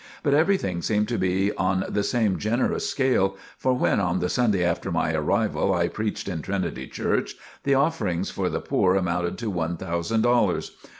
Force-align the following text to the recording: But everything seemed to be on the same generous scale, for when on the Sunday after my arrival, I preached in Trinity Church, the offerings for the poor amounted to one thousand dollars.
But 0.23 0.33
everything 0.33 0.81
seemed 0.81 1.07
to 1.09 1.19
be 1.19 1.53
on 1.53 1.85
the 1.87 2.01
same 2.01 2.39
generous 2.39 2.89
scale, 2.89 3.37
for 3.59 3.75
when 3.75 3.99
on 3.99 4.17
the 4.17 4.29
Sunday 4.29 4.63
after 4.63 4.91
my 4.91 5.13
arrival, 5.13 5.75
I 5.75 5.89
preached 5.89 6.27
in 6.27 6.41
Trinity 6.41 6.87
Church, 6.87 7.35
the 7.65 7.75
offerings 7.75 8.31
for 8.31 8.49
the 8.49 8.61
poor 8.61 8.95
amounted 8.95 9.37
to 9.37 9.51
one 9.51 9.77
thousand 9.77 10.21
dollars. 10.21 10.75